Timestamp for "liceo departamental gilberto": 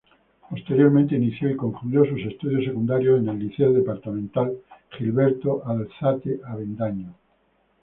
3.37-5.61